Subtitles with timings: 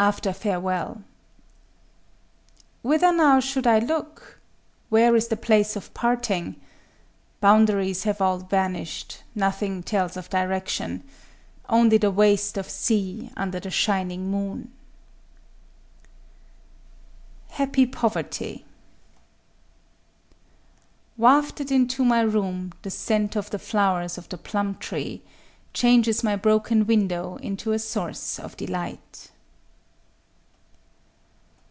[0.02, 1.02] _AFTER FAREWELL
[2.82, 3.66] _Whither now should!
[3.66, 6.56] look?—where is the place of parting?
[7.42, 11.04] Boundaries all have vanished;—nothing tells of direction:
[11.68, 14.68] Only the waste of sea under the shining moon!_
[17.56, 18.64] HAPPY POVERTY
[21.18, 25.20] _Wafted into my room, the scent of the flowers of the plum tree
[25.74, 29.28] Changes my broken window into a source of delight.